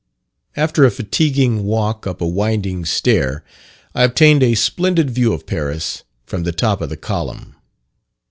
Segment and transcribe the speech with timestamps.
[0.55, 3.43] After a fatiguing walk up a winding stair,
[3.93, 7.53] I obtained a splendid view of Paris from the top of the column.